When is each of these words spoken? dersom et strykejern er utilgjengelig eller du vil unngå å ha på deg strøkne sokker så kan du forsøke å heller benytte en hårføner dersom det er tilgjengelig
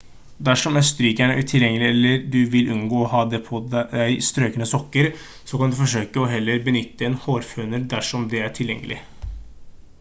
dersom 0.47 0.77
et 0.79 0.85
strykejern 0.85 1.33
er 1.33 1.41
utilgjengelig 1.41 1.89
eller 1.95 2.23
du 2.35 2.37
vil 2.55 2.71
unngå 2.77 3.03
å 3.03 3.09
ha 3.11 3.21
på 3.49 3.61
deg 3.75 4.15
strøkne 4.29 4.67
sokker 4.71 5.09
så 5.51 5.59
kan 5.63 5.75
du 5.75 5.77
forsøke 5.83 6.23
å 6.23 6.29
heller 6.33 6.63
benytte 6.69 7.09
en 7.09 7.19
hårføner 7.27 7.87
dersom 7.93 8.25
det 8.33 8.41
er 8.47 8.57
tilgjengelig 8.61 8.99